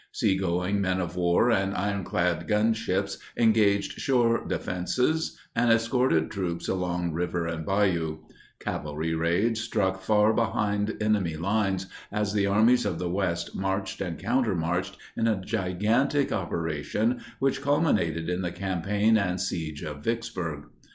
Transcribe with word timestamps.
Seagoing 0.13 0.81
men 0.81 0.99
of 0.99 1.15
war 1.15 1.51
and 1.51 1.75
ironclad 1.75 2.47
gunboats 2.47 3.19
engaged 3.37 3.99
shore 4.01 4.43
defenses 4.47 5.37
and 5.55 5.71
escorted 5.71 6.31
troops 6.31 6.67
along 6.67 7.13
river 7.13 7.45
and 7.45 7.63
bayou; 7.67 8.17
cavalry 8.57 9.13
raids 9.13 9.59
struck 9.59 10.01
far 10.01 10.33
behind 10.33 10.97
enemy 10.99 11.37
lines 11.37 11.85
as 12.11 12.33
the 12.33 12.47
armies 12.47 12.83
of 12.83 12.97
the 12.97 13.11
West 13.11 13.55
marched 13.55 14.01
and 14.01 14.17
countermarched 14.17 14.97
in 15.15 15.27
a 15.27 15.39
gigantic 15.39 16.31
operation 16.31 17.21
which 17.37 17.61
culminated 17.61 18.27
in 18.27 18.41
the 18.41 18.51
campaign 18.51 19.19
and 19.19 19.39
siege 19.39 19.83
of 19.83 19.99
Vicksburg. 20.03 20.63